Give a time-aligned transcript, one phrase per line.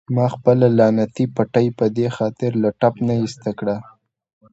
[0.15, 3.77] ما خپله لعنتي پټۍ په دې خاطر له ټپ نه ایسته کړه.